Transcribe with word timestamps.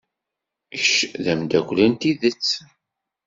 Kečč 0.79 0.91
d 1.23 1.25
ameddakel 1.31 1.79
n 1.87 1.93
tidet. 1.99 2.47